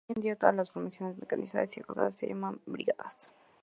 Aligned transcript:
Hoy 0.07 0.13
en 0.15 0.21
día, 0.21 0.35
todas 0.35 0.55
las 0.55 0.71
formaciones 0.71 1.15
mecanizadas 1.19 1.77
y 1.77 1.81
acorazadas 1.81 2.17
son 2.17 2.29
llamadas 2.29 2.59
brigadas. 2.65 3.31